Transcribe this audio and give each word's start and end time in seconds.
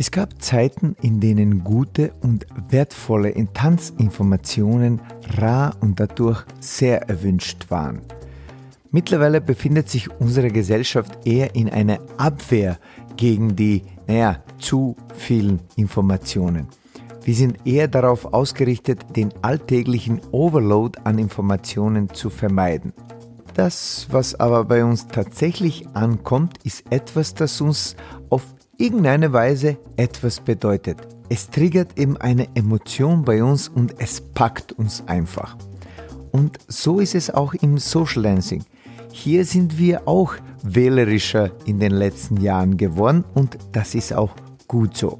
Es 0.00 0.12
gab 0.12 0.40
Zeiten, 0.40 0.94
in 1.02 1.18
denen 1.18 1.64
gute 1.64 2.12
und 2.22 2.46
wertvolle 2.70 3.34
Tanzinformationen 3.52 5.00
rar 5.38 5.76
und 5.80 5.98
dadurch 5.98 6.44
sehr 6.60 7.08
erwünscht 7.08 7.68
waren. 7.68 8.02
Mittlerweile 8.92 9.40
befindet 9.40 9.88
sich 9.88 10.08
unsere 10.20 10.52
Gesellschaft 10.52 11.26
eher 11.26 11.56
in 11.56 11.68
einer 11.68 11.98
Abwehr 12.16 12.78
gegen 13.16 13.56
die, 13.56 13.82
naja, 14.06 14.40
zu 14.60 14.94
vielen 15.16 15.58
Informationen. 15.74 16.68
Wir 17.24 17.34
sind 17.34 17.66
eher 17.66 17.88
darauf 17.88 18.32
ausgerichtet, 18.32 19.16
den 19.16 19.34
alltäglichen 19.42 20.20
Overload 20.30 20.96
an 21.02 21.18
Informationen 21.18 22.08
zu 22.10 22.30
vermeiden. 22.30 22.92
Das, 23.54 24.06
was 24.12 24.38
aber 24.38 24.62
bei 24.64 24.84
uns 24.84 25.08
tatsächlich 25.08 25.88
ankommt, 25.94 26.58
ist 26.62 26.84
etwas, 26.92 27.34
das 27.34 27.60
uns 27.60 27.96
auf 28.30 28.44
irgendeine 28.78 29.32
Weise 29.32 29.76
etwas 29.96 30.40
bedeutet. 30.40 30.96
Es 31.28 31.50
triggert 31.50 31.98
eben 31.98 32.16
eine 32.16 32.48
Emotion 32.54 33.24
bei 33.24 33.42
uns 33.42 33.68
und 33.68 33.96
es 33.98 34.20
packt 34.20 34.72
uns 34.72 35.02
einfach. 35.06 35.56
Und 36.30 36.58
so 36.68 37.00
ist 37.00 37.14
es 37.14 37.28
auch 37.28 37.54
im 37.54 37.78
Social 37.78 38.22
Dancing. 38.22 38.64
Hier 39.12 39.44
sind 39.44 39.78
wir 39.78 40.06
auch 40.06 40.34
wählerischer 40.62 41.50
in 41.66 41.80
den 41.80 41.92
letzten 41.92 42.38
Jahren 42.38 42.76
geworden 42.76 43.24
und 43.34 43.58
das 43.72 43.94
ist 43.94 44.12
auch 44.14 44.34
gut 44.68 44.96
so. 44.96 45.18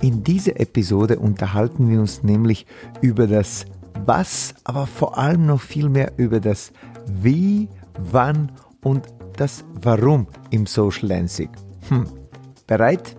In 0.00 0.24
dieser 0.24 0.58
Episode 0.58 1.18
unterhalten 1.18 1.90
wir 1.90 2.00
uns 2.00 2.22
nämlich 2.22 2.66
über 3.02 3.26
das 3.26 3.66
Was, 4.06 4.54
aber 4.64 4.86
vor 4.86 5.18
allem 5.18 5.44
noch 5.44 5.60
viel 5.60 5.90
mehr 5.90 6.12
über 6.16 6.40
das 6.40 6.72
Wie, 7.06 7.68
Wann 7.98 8.52
und 8.82 9.06
das 9.36 9.64
Warum 9.82 10.26
im 10.50 10.64
Social 10.64 11.08
Dancing. 11.10 11.50
Hm, 11.88 12.06
Bereit? 12.70 13.16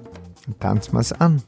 Tanzen 0.62 0.94
wir's 0.94 1.12
an. 1.12 1.44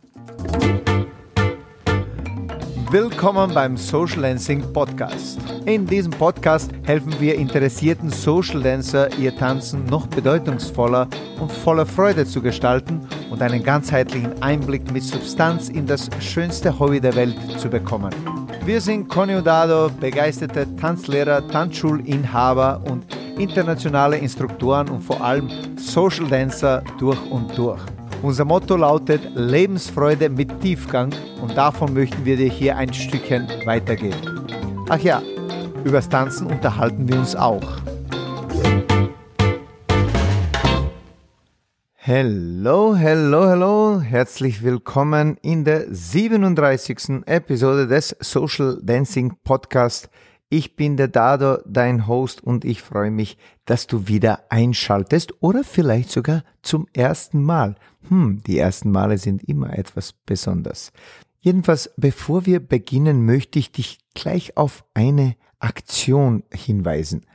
Willkommen 2.91 3.53
beim 3.53 3.77
Social 3.77 4.23
Dancing 4.23 4.61
Podcast. 4.73 5.39
In 5.65 5.87
diesem 5.87 6.11
Podcast 6.11 6.71
helfen 6.83 7.15
wir 7.21 7.35
interessierten 7.35 8.09
Social 8.09 8.61
Dancer, 8.61 9.07
ihr 9.17 9.33
Tanzen 9.33 9.85
noch 9.85 10.07
bedeutungsvoller 10.07 11.07
und 11.39 11.49
voller 11.49 11.85
Freude 11.85 12.25
zu 12.25 12.41
gestalten 12.41 13.07
und 13.31 13.41
einen 13.41 13.63
ganzheitlichen 13.63 14.43
Einblick 14.43 14.91
mit 14.91 15.03
Substanz 15.03 15.69
in 15.69 15.87
das 15.87 16.09
schönste 16.19 16.77
Hobby 16.77 16.99
der 16.99 17.15
Welt 17.15 17.37
zu 17.57 17.69
bekommen. 17.69 18.13
Wir 18.65 18.81
sind 18.81 19.07
Conny 19.07 19.41
Dado, 19.41 19.89
begeisterte 19.89 20.67
Tanzlehrer, 20.75 21.47
Tanzschulinhaber 21.47 22.81
und 22.83 23.05
internationale 23.37 24.17
Instruktoren 24.17 24.89
und 24.89 25.01
vor 25.01 25.21
allem 25.21 25.49
Social 25.77 26.27
Dancer 26.27 26.83
durch 26.99 27.19
und 27.31 27.57
durch. 27.57 27.81
Unser 28.21 28.45
Motto 28.45 28.77
lautet 28.77 29.21
Lebensfreude 29.35 30.29
mit 30.29 30.61
Tiefgang 30.61 31.13
und 31.41 31.57
davon 31.57 31.93
möchten 31.93 32.23
wir 32.23 32.37
dir 32.37 32.49
hier 32.49 32.77
ein 32.77 32.93
Stückchen 32.93 33.47
weitergeben. 33.65 34.15
Ach 34.89 34.99
ja, 34.99 35.21
übers 35.83 36.07
Tanzen 36.07 36.47
unterhalten 36.47 37.07
wir 37.07 37.17
uns 37.17 37.35
auch. 37.35 37.81
Hello, 42.05 42.95
hello, 42.95 43.49
hello. 43.49 44.01
Herzlich 44.01 44.61
willkommen 44.61 45.37
in 45.41 45.63
der 45.63 45.85
37. 45.89 47.23
Episode 47.25 47.87
des 47.87 48.15
Social 48.19 48.77
Dancing 48.83 49.33
Podcast 49.43 50.09
ich 50.53 50.75
bin 50.75 50.97
der 50.97 51.07
Dado, 51.07 51.57
dein 51.65 52.05
Host 52.05 52.43
und 52.43 52.63
ich 52.63 52.83
freue 52.83 53.09
mich, 53.09 53.39
dass 53.65 53.87
du 53.87 54.07
wieder 54.07 54.43
einschaltest 54.49 55.33
oder 55.41 55.63
vielleicht 55.63 56.11
sogar 56.11 56.43
zum 56.61 56.85
ersten 56.93 57.41
Mal. 57.41 57.73
Hm, 58.07 58.43
die 58.45 58.59
ersten 58.59 58.91
Male 58.91 59.17
sind 59.17 59.43
immer 59.49 59.75
etwas 59.75 60.13
besonders. 60.13 60.91
Jedenfalls, 61.39 61.91
bevor 61.97 62.45
wir 62.45 62.59
beginnen, 62.59 63.25
möchte 63.25 63.57
ich 63.57 63.71
dich 63.71 63.97
gleich 64.13 64.55
auf 64.55 64.85
eine 64.93 65.37
Aktion 65.57 66.43
hinweisen. 66.53 67.25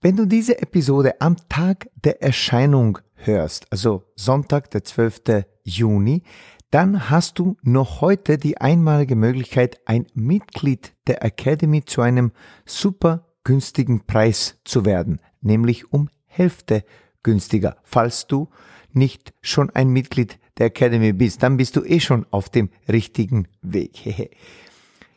Wenn 0.00 0.16
du 0.16 0.24
diese 0.24 0.58
Episode 0.58 1.20
am 1.20 1.36
Tag 1.50 1.90
der 2.04 2.22
Erscheinung 2.22 2.98
hörst, 3.16 3.66
also 3.70 4.04
Sonntag, 4.16 4.70
der 4.70 4.82
12. 4.82 5.44
Juni, 5.62 6.22
dann 6.70 7.10
hast 7.10 7.38
du 7.38 7.56
noch 7.62 8.00
heute 8.00 8.38
die 8.38 8.60
einmalige 8.60 9.16
Möglichkeit, 9.16 9.80
ein 9.86 10.06
Mitglied 10.14 10.94
der 11.06 11.24
Academy 11.24 11.84
zu 11.84 12.02
einem 12.02 12.32
super 12.64 13.26
günstigen 13.44 14.06
Preis 14.06 14.58
zu 14.64 14.84
werden, 14.84 15.20
nämlich 15.40 15.92
um 15.92 16.08
Hälfte 16.26 16.84
günstiger. 17.22 17.76
Falls 17.84 18.26
du 18.26 18.48
nicht 18.92 19.32
schon 19.40 19.70
ein 19.70 19.90
Mitglied 19.90 20.38
der 20.58 20.66
Academy 20.66 21.12
bist, 21.12 21.42
dann 21.42 21.56
bist 21.56 21.76
du 21.76 21.84
eh 21.84 22.00
schon 22.00 22.26
auf 22.30 22.48
dem 22.48 22.70
richtigen 22.88 23.46
Weg. 23.62 24.06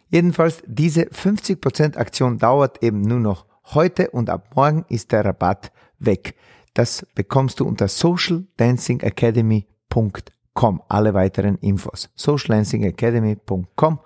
Jedenfalls, 0.09 0.61
diese 0.65 1.03
50% 1.03 1.97
Aktion 1.97 2.37
dauert 2.37 2.83
eben 2.83 3.01
nur 3.01 3.19
noch 3.19 3.45
heute 3.73 4.11
und 4.11 4.29
ab 4.29 4.55
morgen 4.55 4.85
ist 4.89 5.11
der 5.11 5.25
Rabatt 5.25 5.71
weg. 5.99 6.35
Das 6.73 7.05
bekommst 7.15 7.59
du 7.59 7.65
unter 7.65 7.87
socialdancingacademy.com 7.87 10.38
socialdancingacademy.com. 10.59 10.81
Alle 10.87 11.13
weiteren 11.13 11.57
Infos. 11.57 12.09
socialdancingacademy.com. 12.15 13.99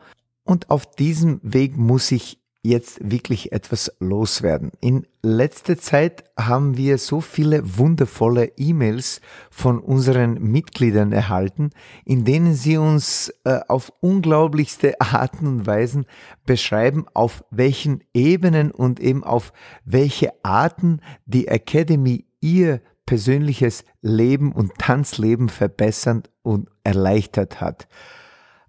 Und 0.43 0.69
auf 0.69 0.85
diesem 0.85 1.39
Weg 1.41 1.77
muss 1.77 2.11
ich 2.11 2.39
jetzt 2.65 2.99
wirklich 3.11 3.51
etwas 3.51 3.93
loswerden. 3.99 4.71
In 4.79 5.05
letzter 5.21 5.77
Zeit 5.77 6.23
haben 6.37 6.77
wir 6.77 6.97
so 6.97 7.19
viele 7.19 7.77
wundervolle 7.77 8.53
E-Mails 8.55 9.19
von 9.51 9.79
unseren 9.79 10.35
Mitgliedern 10.35 11.11
erhalten, 11.11 11.71
in 12.05 12.23
denen 12.23 12.53
sie 12.53 12.77
uns 12.77 13.33
äh, 13.43 13.59
auf 13.67 13.91
unglaublichste 13.99 14.99
Arten 15.01 15.45
und 15.45 15.67
Weisen 15.67 16.05
beschreiben, 16.45 17.05
auf 17.13 17.43
welchen 17.51 18.01
Ebenen 18.13 18.71
und 18.71 19.01
eben 19.01 19.25
auf 19.25 19.51
welche 19.83 20.31
Arten 20.43 21.01
die 21.25 21.49
Academy 21.49 22.25
ihr 22.39 22.81
persönliches 23.05 23.83
Leben 24.01 24.51
und 24.51 24.75
Tanzleben 24.77 25.49
verbessert 25.49 26.29
und 26.41 26.69
erleichtert 26.83 27.61
hat. 27.61 27.87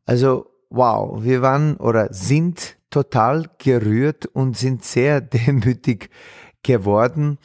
Also 0.06 0.46
wow, 0.70 1.22
wir 1.22 1.42
waren 1.42 1.76
oder 1.76 2.12
sind 2.12 2.76
total 2.90 3.46
gerührt 3.58 4.26
und 4.26 4.56
sind 4.56 4.84
sehr 4.84 5.20
demütig 5.20 6.10
geworden. 6.62 7.38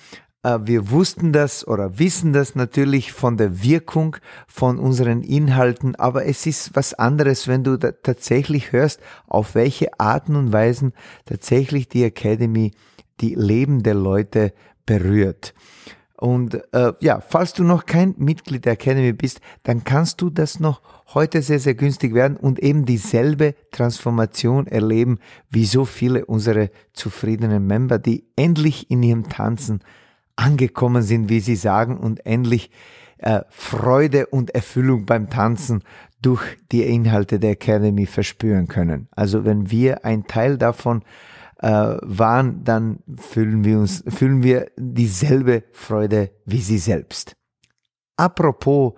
Äh, 0.43 0.59
wir 0.63 0.89
wussten 0.89 1.33
das 1.33 1.67
oder 1.67 1.99
wissen 1.99 2.33
das 2.33 2.55
natürlich 2.55 3.11
von 3.11 3.37
der 3.37 3.61
Wirkung 3.63 4.17
von 4.47 4.79
unseren 4.79 5.21
Inhalten, 5.21 5.95
aber 5.95 6.25
es 6.25 6.45
ist 6.45 6.75
was 6.75 6.93
anderes, 6.93 7.47
wenn 7.47 7.63
du 7.63 7.77
tatsächlich 7.77 8.71
hörst, 8.71 9.01
auf 9.27 9.55
welche 9.55 9.99
Arten 9.99 10.35
und 10.35 10.53
Weisen 10.53 10.93
tatsächlich 11.25 11.89
die 11.89 12.03
Academy 12.03 12.71
die 13.21 13.35
Leben 13.35 13.83
der 13.83 13.95
Leute 13.95 14.53
berührt. 14.85 15.53
Und 16.19 16.61
äh, 16.73 16.91
ja, 16.99 17.21
falls 17.21 17.53
du 17.53 17.63
noch 17.63 17.85
kein 17.85 18.13
Mitglied 18.17 18.65
der 18.65 18.73
Academy 18.73 19.13
bist, 19.13 19.39
dann 19.63 19.85
kannst 19.85 20.19
du 20.19 20.29
das 20.29 20.59
noch 20.59 20.81
heute 21.13 21.41
sehr, 21.41 21.59
sehr 21.59 21.75
günstig 21.75 22.13
werden 22.13 22.35
und 22.35 22.59
eben 22.59 22.85
dieselbe 22.85 23.55
Transformation 23.71 24.67
erleben 24.67 25.19
wie 25.49 25.63
so 25.63 25.85
viele 25.85 26.25
unserer 26.25 26.67
zufriedenen 26.91 27.65
Member, 27.65 27.99
die 27.99 28.25
endlich 28.35 28.91
in 28.91 29.01
ihrem 29.01 29.29
Tanzen 29.29 29.79
angekommen 30.35 31.03
sind, 31.03 31.29
wie 31.29 31.39
sie 31.39 31.55
sagen, 31.55 31.97
und 31.97 32.25
endlich 32.25 32.69
äh, 33.19 33.43
Freude 33.49 34.25
und 34.25 34.53
Erfüllung 34.53 35.05
beim 35.05 35.29
Tanzen 35.29 35.83
durch 36.21 36.41
die 36.73 36.83
Inhalte 36.83 37.39
der 37.39 37.51
Academy 37.51 38.05
verspüren 38.05 38.67
können. 38.67 39.07
Also 39.11 39.45
wenn 39.45 39.71
wir 39.71 40.03
ein 40.03 40.27
Teil 40.27 40.57
davon 40.57 41.01
äh, 41.01 41.05
waren, 41.61 42.63
dann 42.63 42.99
fühlen 43.17 43.63
wir 43.63 43.79
uns, 43.79 44.03
fühlen 44.07 44.43
wir 44.43 44.71
dieselbe 44.77 45.63
Freude 45.73 46.31
wie 46.45 46.61
sie 46.61 46.77
selbst. 46.77 47.35
Apropos 48.15 48.93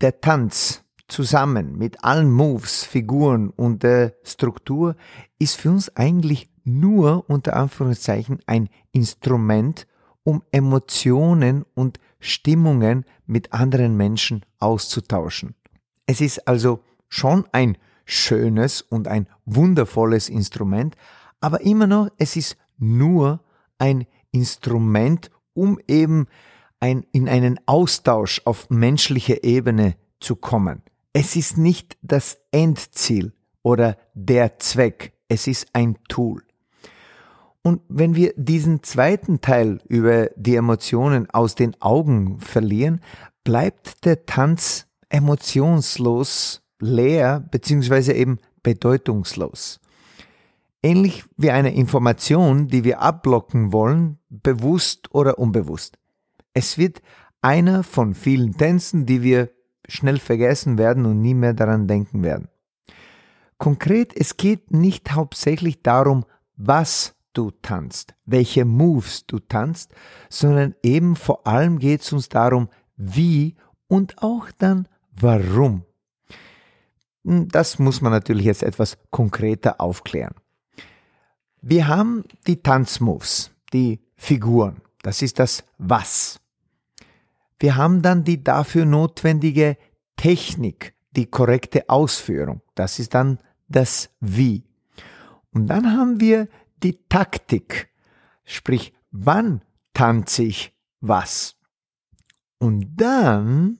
Der 0.00 0.20
Tanz 0.20 0.81
zusammen 1.12 1.76
mit 1.76 2.02
allen 2.04 2.30
Moves, 2.30 2.84
Figuren 2.84 3.50
und 3.50 3.82
der 3.82 4.14
Struktur 4.24 4.96
ist 5.38 5.56
für 5.56 5.70
uns 5.70 5.94
eigentlich 5.94 6.48
nur 6.64 7.28
unter 7.28 7.54
Anführungszeichen 7.54 8.40
ein 8.46 8.70
Instrument, 8.92 9.86
um 10.24 10.42
Emotionen 10.52 11.64
und 11.74 12.00
Stimmungen 12.18 13.04
mit 13.26 13.52
anderen 13.52 13.96
Menschen 13.96 14.46
auszutauschen. 14.58 15.54
Es 16.06 16.20
ist 16.20 16.48
also 16.48 16.80
schon 17.08 17.44
ein 17.52 17.76
schönes 18.06 18.80
und 18.80 19.06
ein 19.06 19.26
wundervolles 19.44 20.30
Instrument, 20.30 20.96
aber 21.40 21.60
immer 21.60 21.86
noch, 21.86 22.08
es 22.16 22.36
ist 22.36 22.56
nur 22.78 23.40
ein 23.78 24.06
Instrument, 24.30 25.30
um 25.52 25.78
eben 25.86 26.26
ein, 26.80 27.04
in 27.12 27.28
einen 27.28 27.60
Austausch 27.66 28.40
auf 28.46 28.70
menschlicher 28.70 29.44
Ebene 29.44 29.96
zu 30.18 30.36
kommen. 30.36 30.82
Es 31.12 31.36
ist 31.36 31.58
nicht 31.58 31.98
das 32.00 32.38
Endziel 32.52 33.32
oder 33.62 33.98
der 34.14 34.58
Zweck, 34.58 35.12
es 35.28 35.46
ist 35.46 35.66
ein 35.74 35.98
Tool. 36.08 36.42
Und 37.62 37.82
wenn 37.88 38.16
wir 38.16 38.32
diesen 38.36 38.82
zweiten 38.82 39.40
Teil 39.40 39.80
über 39.88 40.30
die 40.36 40.56
Emotionen 40.56 41.30
aus 41.30 41.54
den 41.54 41.80
Augen 41.80 42.40
verlieren, 42.40 43.00
bleibt 43.44 44.04
der 44.04 44.26
Tanz 44.26 44.86
emotionslos, 45.10 46.62
leer 46.80 47.46
beziehungsweise 47.50 48.14
eben 48.14 48.38
bedeutungslos. 48.62 49.80
Ähnlich 50.82 51.24
wie 51.36 51.50
eine 51.50 51.74
Information, 51.74 52.66
die 52.66 52.82
wir 52.82 53.00
abblocken 53.00 53.72
wollen, 53.72 54.18
bewusst 54.30 55.14
oder 55.14 55.38
unbewusst. 55.38 55.98
Es 56.54 56.78
wird 56.78 57.02
einer 57.42 57.84
von 57.84 58.14
vielen 58.14 58.56
Tänzen, 58.56 59.06
die 59.06 59.22
wir 59.22 59.50
schnell 59.92 60.18
vergessen 60.18 60.78
werden 60.78 61.04
und 61.04 61.20
nie 61.20 61.34
mehr 61.34 61.54
daran 61.54 61.86
denken 61.86 62.22
werden. 62.22 62.48
Konkret, 63.58 64.12
es 64.16 64.36
geht 64.36 64.72
nicht 64.72 65.12
hauptsächlich 65.12 65.82
darum, 65.82 66.24
was 66.56 67.14
du 67.32 67.50
tanzt, 67.50 68.14
welche 68.24 68.64
Moves 68.64 69.26
du 69.26 69.38
tanzt, 69.38 69.94
sondern 70.28 70.74
eben 70.82 71.16
vor 71.16 71.46
allem 71.46 71.78
geht 71.78 72.00
es 72.02 72.12
uns 72.12 72.28
darum, 72.28 72.68
wie 72.96 73.56
und 73.86 74.22
auch 74.22 74.50
dann 74.58 74.88
warum. 75.12 75.84
Hm, 77.24 77.48
das 77.48 77.78
muss 77.78 78.00
man 78.00 78.12
natürlich 78.12 78.46
jetzt 78.46 78.62
etwas 78.62 78.98
konkreter 79.10 79.80
aufklären. 79.80 80.34
Wir 81.60 81.86
haben 81.86 82.24
die 82.46 82.62
Tanzmoves, 82.62 83.52
die 83.72 84.00
Figuren, 84.16 84.80
das 85.02 85.22
ist 85.22 85.38
das 85.38 85.64
Was. 85.78 86.41
Wir 87.62 87.76
haben 87.76 88.02
dann 88.02 88.24
die 88.24 88.42
dafür 88.42 88.84
notwendige 88.84 89.76
Technik, 90.16 90.96
die 91.12 91.26
korrekte 91.26 91.88
Ausführung, 91.88 92.60
das 92.74 92.98
ist 92.98 93.14
dann 93.14 93.38
das 93.68 94.10
Wie. 94.18 94.64
Und 95.52 95.68
dann 95.68 95.96
haben 95.96 96.18
wir 96.18 96.48
die 96.82 96.98
Taktik, 97.08 97.88
sprich, 98.44 98.92
wann 99.12 99.62
tanze 99.94 100.42
ich 100.42 100.76
was? 101.00 101.54
Und 102.58 102.96
dann 102.96 103.78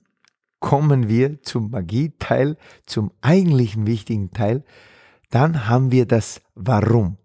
kommen 0.61 1.08
wir 1.08 1.43
zum 1.43 1.73
Magieteil, 1.73 2.58
zum 2.87 3.11
eigentlichen 3.20 3.84
wichtigen 3.84 4.31
Teil, 4.31 4.62
dann 5.31 5.69
haben 5.69 5.90
wir 5.90 6.06
das 6.06 6.40
Warum, 6.55 7.19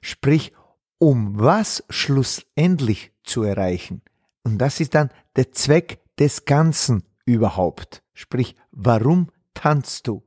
sprich, 0.00 0.52
um 0.98 1.40
was 1.40 1.82
schlussendlich 1.90 3.10
zu 3.24 3.42
erreichen. 3.42 4.00
Und 4.44 4.58
das 4.58 4.78
ist 4.78 4.94
dann 4.94 5.10
der 5.34 5.50
Zweck 5.50 6.03
des 6.18 6.44
Ganzen 6.44 7.04
überhaupt, 7.24 8.02
sprich, 8.12 8.56
warum 8.70 9.30
tanzt 9.54 10.06
du? 10.06 10.22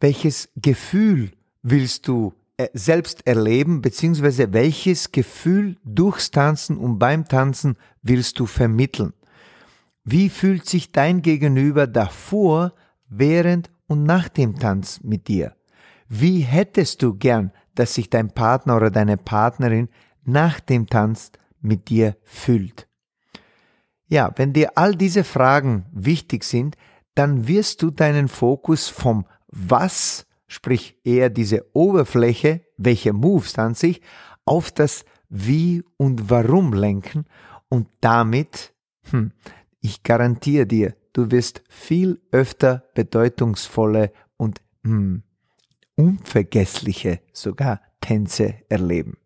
Welches 0.00 0.48
Gefühl 0.56 1.32
willst 1.62 2.08
du 2.08 2.34
äh, 2.56 2.68
selbst 2.74 3.26
erleben, 3.26 3.82
beziehungsweise 3.82 4.52
welches 4.52 5.12
Gefühl 5.12 5.76
durchs 5.84 6.30
Tanzen 6.30 6.76
und 6.76 6.98
beim 6.98 7.26
Tanzen 7.26 7.76
willst 8.02 8.38
du 8.38 8.46
vermitteln? 8.46 9.12
Wie 10.04 10.28
fühlt 10.28 10.68
sich 10.68 10.90
dein 10.90 11.22
Gegenüber 11.22 11.86
davor, 11.86 12.74
während 13.08 13.70
und 13.86 14.04
nach 14.04 14.28
dem 14.28 14.58
Tanz 14.58 15.00
mit 15.02 15.28
dir? 15.28 15.54
Wie 16.08 16.40
hättest 16.40 17.02
du 17.02 17.14
gern, 17.14 17.52
dass 17.74 17.94
sich 17.94 18.10
dein 18.10 18.32
Partner 18.32 18.76
oder 18.76 18.90
deine 18.90 19.16
Partnerin 19.16 19.88
nach 20.24 20.60
dem 20.60 20.86
Tanz 20.86 21.30
mit 21.60 21.88
dir 21.88 22.16
fühlt? 22.24 22.88
Ja, 24.12 24.30
wenn 24.36 24.52
dir 24.52 24.72
all 24.76 24.94
diese 24.94 25.24
Fragen 25.24 25.86
wichtig 25.90 26.44
sind, 26.44 26.76
dann 27.14 27.48
wirst 27.48 27.80
du 27.80 27.90
deinen 27.90 28.28
Fokus 28.28 28.90
vom 28.90 29.24
Was 29.48 30.26
sprich 30.46 30.98
eher 31.02 31.30
diese 31.30 31.64
Oberfläche, 31.72 32.60
welche 32.76 33.14
Moves 33.14 33.58
an 33.58 33.72
sich, 33.74 34.02
auf 34.44 34.70
das 34.70 35.06
Wie 35.30 35.82
und 35.96 36.28
Warum 36.28 36.74
lenken 36.74 37.24
und 37.70 37.88
damit, 38.02 38.74
hm, 39.10 39.32
ich 39.80 40.02
garantiere 40.02 40.66
dir, 40.66 40.94
du 41.14 41.30
wirst 41.30 41.62
viel 41.70 42.20
öfter 42.32 42.84
bedeutungsvolle 42.94 44.12
und 44.36 44.60
hm, 44.84 45.22
unvergessliche 45.96 47.20
sogar 47.32 47.80
Tänze 48.02 48.56
erleben. 48.68 49.16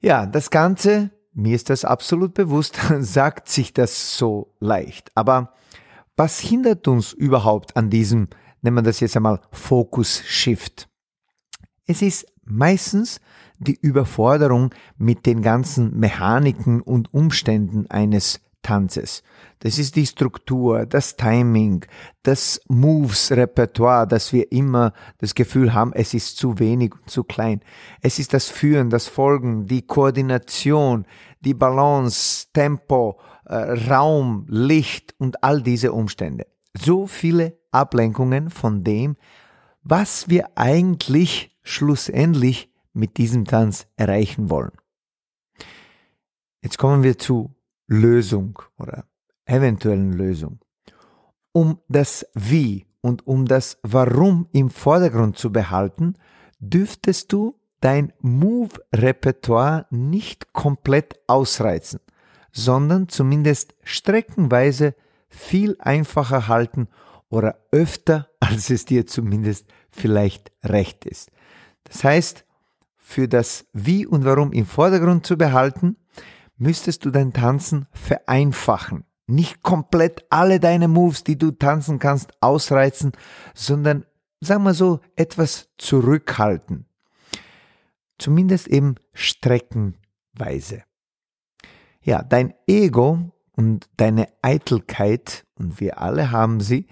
Ja, 0.00 0.24
das 0.24 0.48
Ganze, 0.48 1.10
mir 1.32 1.54
ist 1.54 1.70
das 1.70 1.84
absolut 1.84 2.34
bewusst, 2.34 2.78
sagt 3.00 3.48
sich 3.48 3.72
das 3.72 4.16
so 4.16 4.54
leicht. 4.60 5.10
Aber 5.14 5.54
was 6.16 6.40
hindert 6.40 6.86
uns 6.88 7.12
überhaupt 7.12 7.76
an 7.76 7.90
diesem 7.90 8.28
nennen 8.62 8.76
wir 8.76 8.82
das 8.82 9.00
jetzt 9.00 9.16
einmal 9.16 9.40
Focus 9.50 10.22
Shift. 10.26 10.88
Es 11.86 12.02
ist 12.02 12.26
meistens 12.44 13.20
die 13.58 13.78
Überforderung 13.80 14.74
mit 14.96 15.26
den 15.26 15.42
ganzen 15.42 15.98
Mechaniken 15.98 16.80
und 16.80 17.12
Umständen 17.12 17.86
eines 17.90 18.40
Tanzes. 18.62 19.22
Das 19.60 19.78
ist 19.78 19.96
die 19.96 20.06
Struktur, 20.06 20.86
das 20.86 21.16
Timing, 21.16 21.84
das 22.22 22.60
Moves-Repertoire, 22.68 24.06
dass 24.06 24.32
wir 24.32 24.50
immer 24.52 24.92
das 25.18 25.34
Gefühl 25.34 25.74
haben, 25.74 25.92
es 25.92 26.14
ist 26.14 26.36
zu 26.36 26.58
wenig 26.58 26.94
und 26.94 27.10
zu 27.10 27.24
klein. 27.24 27.60
Es 28.00 28.18
ist 28.18 28.32
das 28.34 28.48
Führen, 28.48 28.90
das 28.90 29.06
Folgen, 29.06 29.66
die 29.66 29.82
Koordination, 29.82 31.06
die 31.40 31.54
Balance, 31.54 32.46
Tempo, 32.52 33.20
äh, 33.46 33.54
Raum, 33.90 34.46
Licht 34.48 35.14
und 35.18 35.42
all 35.42 35.62
diese 35.62 35.92
Umstände. 35.92 36.46
So 36.74 37.06
viele 37.06 37.58
Ablenkungen 37.70 38.50
von 38.50 38.84
dem, 38.84 39.16
was 39.82 40.28
wir 40.28 40.50
eigentlich 40.56 41.50
schlussendlich 41.62 42.70
mit 42.92 43.16
diesem 43.16 43.44
Tanz 43.44 43.86
erreichen 43.96 44.50
wollen. 44.50 44.72
Jetzt 46.62 46.78
kommen 46.78 47.02
wir 47.02 47.18
zu 47.18 47.54
Lösung 47.90 48.62
oder 48.78 49.04
eventuellen 49.46 50.12
Lösung. 50.12 50.60
Um 51.52 51.80
das 51.88 52.24
Wie 52.34 52.86
und 53.00 53.26
um 53.26 53.46
das 53.46 53.78
Warum 53.82 54.46
im 54.52 54.70
Vordergrund 54.70 55.36
zu 55.36 55.50
behalten, 55.50 56.14
dürftest 56.60 57.32
du 57.32 57.56
dein 57.80 58.12
Move-Repertoire 58.20 59.86
nicht 59.90 60.52
komplett 60.52 61.18
ausreizen, 61.26 61.98
sondern 62.52 63.08
zumindest 63.08 63.74
streckenweise 63.82 64.94
viel 65.28 65.76
einfacher 65.80 66.46
halten 66.46 66.88
oder 67.28 67.58
öfter, 67.72 68.28
als 68.40 68.70
es 68.70 68.84
dir 68.84 69.06
zumindest 69.06 69.66
vielleicht 69.90 70.52
recht 70.62 71.06
ist. 71.06 71.32
Das 71.82 72.04
heißt, 72.04 72.44
für 72.96 73.26
das 73.26 73.66
Wie 73.72 74.06
und 74.06 74.24
Warum 74.24 74.52
im 74.52 74.66
Vordergrund 74.66 75.26
zu 75.26 75.36
behalten, 75.36 75.96
müsstest 76.60 77.04
du 77.04 77.10
dein 77.10 77.32
Tanzen 77.32 77.86
vereinfachen. 77.90 79.04
Nicht 79.26 79.62
komplett 79.62 80.24
alle 80.30 80.60
deine 80.60 80.88
Moves, 80.88 81.24
die 81.24 81.38
du 81.38 81.50
tanzen 81.52 81.98
kannst, 81.98 82.32
ausreizen, 82.40 83.12
sondern, 83.54 84.04
sagen 84.40 84.64
wir 84.64 84.74
so, 84.74 85.00
etwas 85.16 85.70
zurückhalten. 85.78 86.86
Zumindest 88.18 88.68
eben 88.68 88.96
streckenweise. 89.12 90.84
Ja, 92.02 92.22
dein 92.22 92.54
Ego 92.66 93.32
und 93.52 93.88
deine 93.96 94.28
Eitelkeit, 94.42 95.46
und 95.54 95.80
wir 95.80 96.00
alle 96.00 96.30
haben 96.30 96.60
sie, 96.60 96.86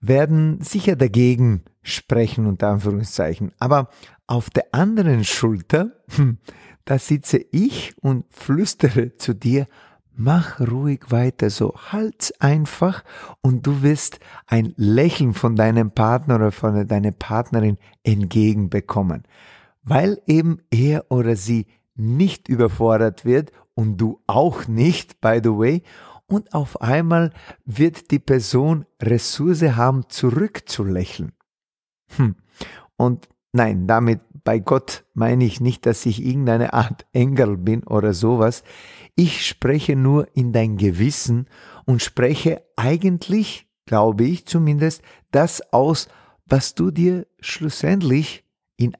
werden 0.00 0.60
sicher 0.60 0.96
dagegen 0.96 1.62
sprechen, 1.82 2.46
unter 2.46 2.68
Anführungszeichen. 2.68 3.52
Aber 3.58 3.88
auf 4.26 4.50
der 4.50 4.66
anderen 4.72 5.24
Schulter, 5.24 5.92
hm, 6.14 6.38
da 6.84 6.98
sitze 6.98 7.38
ich 7.50 7.94
und 8.00 8.24
flüstere 8.30 9.16
zu 9.16 9.34
dir, 9.34 9.66
mach 10.14 10.60
ruhig 10.60 11.10
weiter 11.10 11.50
so, 11.50 11.74
halt's 11.92 12.32
einfach 12.40 13.04
und 13.40 13.66
du 13.66 13.82
wirst 13.82 14.20
ein 14.46 14.74
Lächeln 14.76 15.34
von 15.34 15.56
deinem 15.56 15.92
Partner 15.92 16.36
oder 16.36 16.52
von 16.52 16.86
deiner 16.86 17.12
Partnerin 17.12 17.78
entgegenbekommen, 18.02 19.24
weil 19.82 20.20
eben 20.26 20.58
er 20.70 21.10
oder 21.10 21.36
sie 21.36 21.66
nicht 21.94 22.48
überfordert 22.48 23.24
wird 23.24 23.52
und 23.74 23.96
du 23.96 24.20
auch 24.26 24.68
nicht, 24.68 25.20
by 25.20 25.40
the 25.42 25.50
way, 25.50 25.82
und 26.30 26.54
auf 26.54 26.80
einmal 26.80 27.32
wird 27.64 28.10
die 28.10 28.20
Person 28.20 28.86
Ressource 29.02 29.62
haben, 29.62 30.08
zurückzulächeln. 30.08 31.32
Hm. 32.16 32.36
Und 32.96 33.28
nein, 33.52 33.86
damit 33.86 34.20
bei 34.44 34.58
Gott 34.58 35.04
meine 35.12 35.44
ich 35.44 35.60
nicht, 35.60 35.86
dass 35.86 36.06
ich 36.06 36.24
irgendeine 36.24 36.72
Art 36.72 37.06
Engel 37.12 37.56
bin 37.56 37.84
oder 37.84 38.14
sowas. 38.14 38.62
Ich 39.16 39.46
spreche 39.46 39.96
nur 39.96 40.28
in 40.34 40.52
dein 40.52 40.76
Gewissen 40.76 41.46
und 41.84 42.00
spreche 42.00 42.62
eigentlich, 42.76 43.68
glaube 43.84 44.24
ich 44.24 44.46
zumindest, 44.46 45.02
das 45.32 45.72
aus, 45.72 46.08
was 46.46 46.74
du 46.74 46.90
dir 46.90 47.26
schlussendlich 47.40 48.44
in 48.76 48.96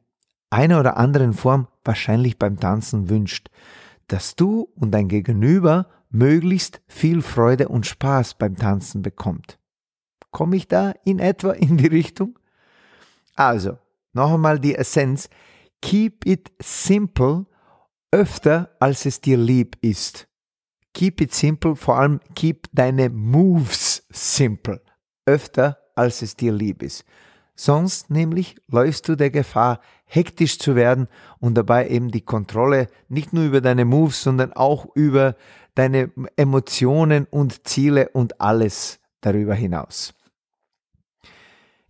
einer 0.51 0.81
oder 0.81 0.97
anderen 0.97 1.33
Form 1.33 1.69
wahrscheinlich 1.85 2.39
beim 2.39 2.59
Tanzen 2.59 3.09
wünscht, 3.09 3.51
dass 4.09 4.35
du 4.35 4.69
und 4.75 4.91
dein 4.91 5.09
Gegenüber 5.09 5.87
möglichst 6.11 6.83
viel 6.87 7.23
Freude 7.23 7.69
und 7.69 7.87
Spaß 7.87 8.35
beim 8.35 8.57
Tanzen 8.57 9.03
bekommt. 9.03 9.59
Komme 10.31 10.57
ich 10.57 10.69
da 10.69 10.93
in 11.05 11.19
etwa 11.19 11.53
in 11.53 11.77
die 11.77 11.87
Richtung? 11.87 12.39
Also, 13.35 13.79
noch 14.13 14.35
einmal 14.35 14.59
die 14.59 14.75
Essenz. 14.75 15.29
Keep 15.81 16.27
it 16.27 16.53
simple 16.61 17.47
öfter, 18.11 18.77
als 18.81 19.07
es 19.07 19.21
dir 19.21 19.39
lieb 19.39 19.77
ist. 19.81 20.29
Keep 20.93 21.21
it 21.21 21.33
simple, 21.33 21.77
vor 21.77 21.99
allem 21.99 22.21
keep 22.35 22.67
deine 22.73 23.09
Moves 23.09 24.07
simple 24.11 24.83
öfter, 25.25 25.79
als 25.95 26.23
es 26.23 26.37
dir 26.37 26.53
lieb 26.53 26.83
ist. 26.83 27.05
Sonst 27.63 28.09
nämlich 28.09 28.57
läufst 28.69 29.07
du 29.07 29.17
der 29.17 29.29
Gefahr, 29.29 29.83
hektisch 30.07 30.59
zu 30.59 30.77
werden 30.77 31.09
und 31.41 31.57
dabei 31.57 31.91
eben 31.91 32.11
die 32.11 32.23
Kontrolle 32.23 32.87
nicht 33.11 33.35
nur 33.35 33.45
über 33.45 33.61
deine 33.61 33.85
Moves, 33.85 34.23
sondern 34.23 34.55
auch 34.55 34.87
über 34.95 35.37
deine 35.75 36.11
Emotionen 36.37 37.27
und 37.27 37.69
Ziele 37.69 38.09
und 38.15 38.41
alles 38.41 38.99
darüber 39.21 39.55
hinaus. 39.55 40.15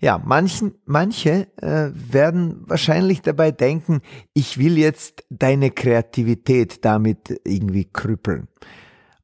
Ja, 0.00 0.18
manchen, 0.18 0.74
manche 0.86 1.46
äh, 1.62 1.92
werden 1.94 2.68
wahrscheinlich 2.68 3.22
dabei 3.22 3.52
denken, 3.52 4.00
ich 4.34 4.58
will 4.58 4.76
jetzt 4.76 5.22
deine 5.30 5.70
Kreativität 5.70 6.84
damit 6.84 7.40
irgendwie 7.44 7.84
krüppeln. 7.84 8.48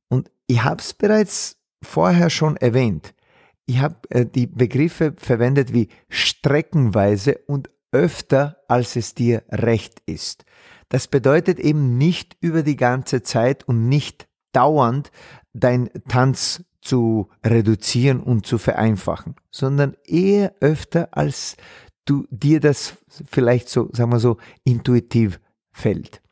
Und 0.06 0.30
ich 0.46 0.62
habe 0.62 0.80
es 0.80 0.94
bereits 0.94 1.56
vorher 1.82 2.30
schon 2.30 2.56
erwähnt. 2.56 3.15
Ich 3.66 3.80
habe 3.80 3.96
äh, 4.10 4.24
die 4.24 4.46
Begriffe 4.46 5.14
verwendet 5.16 5.72
wie 5.72 5.88
streckenweise 6.08 7.38
und 7.46 7.70
öfter, 7.92 8.58
als 8.68 8.96
es 8.96 9.14
dir 9.14 9.42
recht 9.50 10.00
ist. 10.06 10.44
Das 10.88 11.08
bedeutet 11.08 11.58
eben 11.58 11.98
nicht 11.98 12.36
über 12.40 12.62
die 12.62 12.76
ganze 12.76 13.22
Zeit 13.22 13.66
und 13.66 13.88
nicht 13.88 14.28
dauernd 14.52 15.10
dein 15.52 15.90
Tanz 16.08 16.64
zu 16.80 17.28
reduzieren 17.44 18.20
und 18.20 18.46
zu 18.46 18.58
vereinfachen, 18.58 19.34
sondern 19.50 19.96
eher 20.04 20.54
öfter, 20.60 21.08
als 21.10 21.56
du 22.04 22.26
dir 22.30 22.60
das 22.60 22.96
vielleicht 23.24 23.68
so, 23.68 23.90
sagen 23.92 24.12
wir 24.12 24.20
so, 24.20 24.36
intuitiv 24.62 25.40
fällt. 25.72 26.22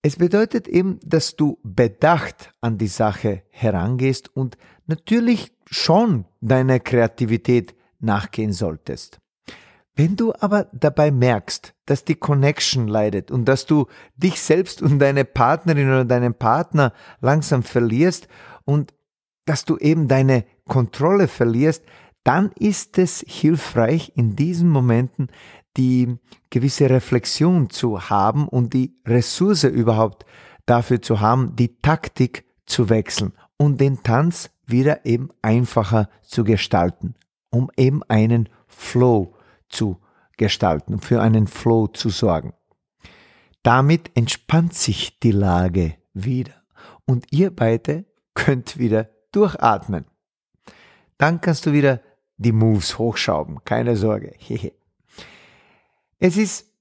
Es 0.00 0.16
bedeutet 0.16 0.66
eben, 0.66 0.98
dass 1.04 1.36
du 1.36 1.58
bedacht 1.62 2.54
an 2.60 2.78
die 2.78 2.88
Sache 2.88 3.42
herangehst 3.50 4.34
und 4.34 4.56
natürlich 4.86 5.52
schon 5.72 6.26
deiner 6.40 6.78
Kreativität 6.80 7.74
nachgehen 7.98 8.52
solltest. 8.52 9.18
Wenn 9.94 10.16
du 10.16 10.32
aber 10.40 10.68
dabei 10.72 11.10
merkst, 11.10 11.74
dass 11.86 12.04
die 12.04 12.14
Connection 12.14 12.88
leidet 12.88 13.30
und 13.30 13.46
dass 13.46 13.66
du 13.66 13.86
dich 14.16 14.40
selbst 14.40 14.80
und 14.80 14.98
deine 14.98 15.24
Partnerin 15.24 15.88
oder 15.88 16.04
deinen 16.04 16.34
Partner 16.34 16.92
langsam 17.20 17.62
verlierst 17.62 18.28
und 18.64 18.94
dass 19.44 19.64
du 19.64 19.76
eben 19.78 20.08
deine 20.08 20.44
Kontrolle 20.66 21.28
verlierst, 21.28 21.84
dann 22.24 22.52
ist 22.58 22.98
es 22.98 23.24
hilfreich, 23.26 24.12
in 24.14 24.36
diesen 24.36 24.68
Momenten 24.68 25.28
die 25.76 26.16
gewisse 26.50 26.88
Reflexion 26.88 27.70
zu 27.70 28.08
haben 28.08 28.48
und 28.48 28.72
die 28.72 28.94
Ressource 29.06 29.64
überhaupt 29.64 30.24
dafür 30.64 31.02
zu 31.02 31.20
haben, 31.20 31.56
die 31.56 31.78
Taktik 31.80 32.44
zu 32.66 32.88
wechseln 32.88 33.32
und 33.56 33.80
den 33.80 34.02
Tanz 34.02 34.50
wieder 34.72 35.06
eben 35.06 35.28
einfacher 35.42 36.08
zu 36.22 36.42
gestalten, 36.42 37.14
um 37.50 37.70
eben 37.76 38.02
einen 38.04 38.48
Flow 38.66 39.34
zu 39.68 40.00
gestalten, 40.36 40.98
für 41.00 41.22
einen 41.22 41.46
Flow 41.46 41.86
zu 41.86 42.08
sorgen. 42.08 42.54
Damit 43.62 44.10
entspannt 44.14 44.74
sich 44.74 45.20
die 45.20 45.30
Lage 45.30 45.94
wieder 46.14 46.54
und 47.06 47.26
ihr 47.30 47.54
beide 47.54 48.04
könnt 48.34 48.78
wieder 48.78 49.08
durchatmen. 49.30 50.06
Dann 51.18 51.40
kannst 51.40 51.66
du 51.66 51.72
wieder 51.72 52.00
die 52.36 52.52
Moves 52.52 52.98
hochschrauben, 52.98 53.64
keine 53.64 53.96
Sorge. 53.96 54.34
es 56.18 56.36
ist 56.36 56.72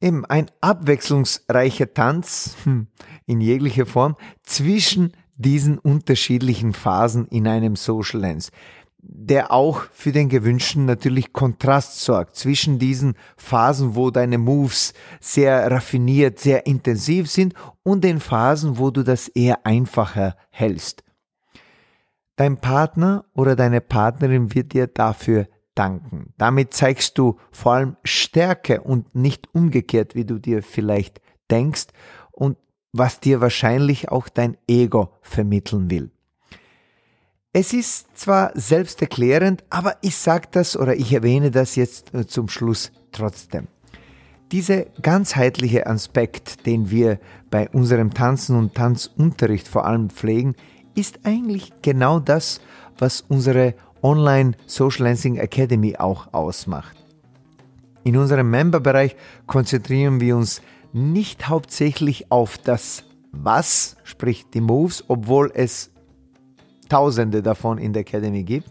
eben 0.00 0.26
ein 0.26 0.50
abwechslungsreicher 0.60 1.94
Tanz 1.94 2.56
hm, 2.64 2.88
in 3.24 3.40
jeglicher 3.40 3.86
Form 3.86 4.16
zwischen 4.42 5.12
diesen 5.36 5.78
unterschiedlichen 5.78 6.72
Phasen 6.72 7.26
in 7.28 7.46
einem 7.46 7.76
Social 7.76 8.20
Lens, 8.20 8.50
der 8.98 9.52
auch 9.52 9.82
für 9.92 10.12
den 10.12 10.28
gewünschten 10.28 10.84
natürlich 10.84 11.32
Kontrast 11.32 12.00
sorgt 12.00 12.36
zwischen 12.36 12.78
diesen 12.78 13.14
Phasen, 13.36 13.94
wo 13.94 14.10
deine 14.10 14.38
Moves 14.38 14.94
sehr 15.20 15.70
raffiniert, 15.70 16.40
sehr 16.40 16.66
intensiv 16.66 17.30
sind 17.30 17.54
und 17.82 18.02
den 18.02 18.18
Phasen, 18.18 18.78
wo 18.78 18.90
du 18.90 19.02
das 19.02 19.28
eher 19.28 19.64
einfacher 19.64 20.36
hältst. 20.50 21.04
Dein 22.36 22.58
Partner 22.58 23.24
oder 23.32 23.56
deine 23.56 23.80
Partnerin 23.80 24.54
wird 24.54 24.72
dir 24.72 24.88
dafür 24.88 25.46
danken. 25.74 26.32
Damit 26.36 26.74
zeigst 26.74 27.16
du 27.18 27.38
vor 27.52 27.74
allem 27.74 27.96
Stärke 28.02 28.80
und 28.80 29.14
nicht 29.14 29.48
umgekehrt, 29.54 30.14
wie 30.14 30.24
du 30.24 30.38
dir 30.38 30.62
vielleicht 30.62 31.20
denkst 31.50 31.86
und 32.32 32.58
was 32.92 33.20
dir 33.20 33.40
wahrscheinlich 33.40 34.10
auch 34.10 34.28
dein 34.28 34.56
Ego 34.66 35.12
vermitteln 35.22 35.90
will. 35.90 36.10
Es 37.52 37.72
ist 37.72 38.08
zwar 38.18 38.52
selbsterklärend, 38.54 39.64
aber 39.70 39.96
ich 40.02 40.16
sage 40.16 40.48
das 40.50 40.76
oder 40.76 40.94
ich 40.94 41.12
erwähne 41.12 41.50
das 41.50 41.74
jetzt 41.74 42.12
äh, 42.14 42.26
zum 42.26 42.48
Schluss 42.48 42.92
trotzdem. 43.12 43.68
Dieser 44.52 44.84
ganzheitliche 45.02 45.86
Aspekt, 45.86 46.66
den 46.66 46.90
wir 46.90 47.18
bei 47.50 47.68
unserem 47.70 48.12
Tanzen 48.12 48.56
und 48.56 48.74
Tanzunterricht 48.74 49.66
vor 49.66 49.86
allem 49.86 50.10
pflegen, 50.10 50.54
ist 50.94 51.20
eigentlich 51.24 51.72
genau 51.82 52.20
das, 52.20 52.60
was 52.98 53.22
unsere 53.22 53.74
Online 54.02 54.52
Social 54.66 55.06
Lancing 55.06 55.36
Academy 55.36 55.96
auch 55.96 56.32
ausmacht. 56.32 56.96
In 58.04 58.16
unserem 58.16 58.50
Memberbereich 58.50 59.16
konzentrieren 59.46 60.20
wir 60.20 60.36
uns 60.36 60.62
nicht 60.92 61.48
hauptsächlich 61.48 62.30
auf 62.30 62.58
das 62.58 63.04
Was, 63.32 63.96
sprich 64.04 64.46
die 64.52 64.60
Moves, 64.60 65.04
obwohl 65.08 65.50
es 65.54 65.90
tausende 66.88 67.42
davon 67.42 67.78
in 67.78 67.92
der 67.92 68.00
Academy 68.02 68.42
gibt, 68.42 68.70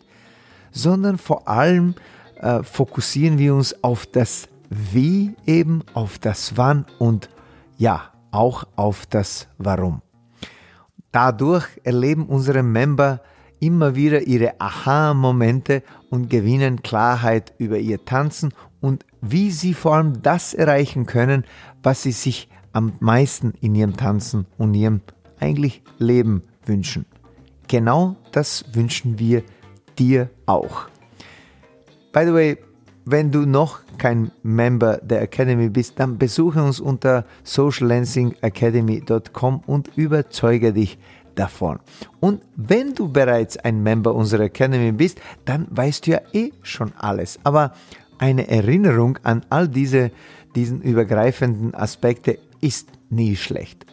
sondern 0.71 1.17
vor 1.17 1.47
allem 1.47 1.95
äh, 2.37 2.63
fokussieren 2.63 3.37
wir 3.37 3.53
uns 3.53 3.83
auf 3.83 4.05
das 4.05 4.47
Wie 4.69 5.35
eben, 5.45 5.83
auf 5.93 6.17
das 6.19 6.57
Wann 6.57 6.85
und 6.99 7.29
ja, 7.77 8.11
auch 8.31 8.65
auf 8.75 9.05
das 9.05 9.47
Warum. 9.57 10.01
Dadurch 11.11 11.65
erleben 11.83 12.25
unsere 12.25 12.61
Member 12.63 13.21
immer 13.59 13.95
wieder 13.95 14.21
ihre 14.21 14.59
Aha-Momente 14.59 15.81
und 16.09 16.29
gewinnen 16.29 16.83
Klarheit 16.83 17.53
über 17.57 17.77
ihr 17.77 18.03
Tanzen 18.03 18.53
und 18.85 19.05
wie 19.19 19.49
sie 19.49 19.73
vor 19.73 19.95
allem 19.95 20.21
das 20.21 20.53
erreichen 20.53 21.07
können, 21.07 21.43
was 21.81 22.03
sie 22.03 22.11
sich 22.11 22.47
am 22.71 22.93
meisten 22.99 23.55
in 23.59 23.73
ihrem 23.73 23.97
Tanzen 23.97 24.45
und 24.59 24.75
ihrem 24.75 25.01
eigentlich 25.39 25.81
Leben 25.97 26.43
wünschen. 26.67 27.07
Genau 27.67 28.15
das 28.31 28.63
wünschen 28.73 29.17
wir 29.17 29.41
dir 29.97 30.29
auch. 30.45 30.83
By 32.13 32.25
the 32.25 32.33
way, 32.33 32.59
wenn 33.05 33.31
du 33.31 33.47
noch 33.47 33.79
kein 33.97 34.29
Member 34.43 34.97
der 34.97 35.23
Academy 35.23 35.69
bist, 35.69 35.99
dann 35.99 36.19
besuche 36.19 36.63
uns 36.63 36.79
unter 36.79 37.25
sociallancingacademy.com 37.43 39.63
und 39.65 39.89
überzeuge 39.95 40.73
dich, 40.73 40.99
davon. 41.35 41.79
Und 42.19 42.41
wenn 42.55 42.95
du 42.95 43.11
bereits 43.11 43.57
ein 43.57 43.83
Member 43.83 44.15
unserer 44.15 44.43
Academy 44.43 44.91
bist, 44.91 45.19
dann 45.45 45.67
weißt 45.69 46.07
du 46.07 46.11
ja 46.11 46.21
eh 46.33 46.51
schon 46.63 46.93
alles. 46.97 47.39
Aber 47.43 47.73
eine 48.17 48.47
Erinnerung 48.47 49.17
an 49.23 49.45
all 49.49 49.67
diese, 49.67 50.11
diesen 50.55 50.81
übergreifenden 50.81 51.73
Aspekte 51.73 52.39
ist 52.61 52.89
nie 53.09 53.35
schlecht. 53.35 53.85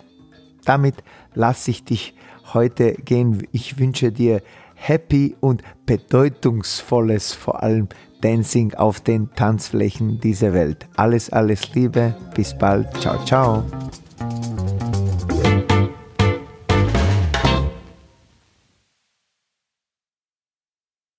Damit 0.65 0.97
lasse 1.35 1.71
ich 1.71 1.85
dich 1.85 2.15
heute 2.55 2.95
gehen. 2.95 3.47
Ich 3.53 3.79
wünsche 3.79 4.13
dir 4.13 4.43
happy 4.75 5.37
und 5.41 5.63
bedeutungsvolles, 5.87 7.33
vor 7.33 7.63
allem 7.63 7.89
Dancing 8.21 8.75
auf 8.75 9.01
den 9.01 9.33
Tanzflächen 9.35 10.21
dieser 10.21 10.53
Welt. 10.53 10.87
Alles, 10.97 11.31
alles 11.31 11.75
Liebe. 11.75 12.15
Bis 12.35 12.57
bald. 12.57 12.89
Ciao, 13.01 13.25
ciao. 13.25 13.65